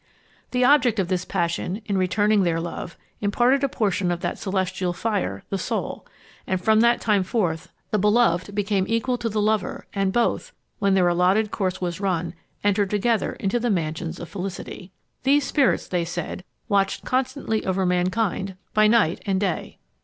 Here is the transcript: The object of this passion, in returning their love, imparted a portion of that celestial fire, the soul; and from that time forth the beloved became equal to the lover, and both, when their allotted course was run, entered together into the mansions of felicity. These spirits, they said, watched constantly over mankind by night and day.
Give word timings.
The 0.49 0.63
object 0.65 0.97
of 0.97 1.09
this 1.09 1.25
passion, 1.25 1.83
in 1.85 1.95
returning 1.95 2.41
their 2.41 2.59
love, 2.59 2.97
imparted 3.19 3.63
a 3.63 3.69
portion 3.69 4.09
of 4.09 4.21
that 4.21 4.39
celestial 4.39 4.93
fire, 4.93 5.43
the 5.51 5.59
soul; 5.59 6.07
and 6.47 6.59
from 6.59 6.79
that 6.79 6.99
time 6.99 7.21
forth 7.21 7.69
the 7.91 7.99
beloved 7.99 8.55
became 8.55 8.87
equal 8.89 9.19
to 9.19 9.29
the 9.29 9.39
lover, 9.39 9.85
and 9.93 10.11
both, 10.11 10.53
when 10.79 10.95
their 10.95 11.07
allotted 11.07 11.51
course 11.51 11.81
was 11.81 12.01
run, 12.01 12.33
entered 12.63 12.89
together 12.89 13.33
into 13.33 13.59
the 13.59 13.69
mansions 13.69 14.19
of 14.19 14.27
felicity. 14.27 14.91
These 15.21 15.43
spirits, 15.45 15.87
they 15.87 16.03
said, 16.03 16.43
watched 16.67 17.05
constantly 17.05 17.63
over 17.63 17.85
mankind 17.85 18.55
by 18.73 18.87
night 18.87 19.21
and 19.27 19.39
day. 19.39 19.77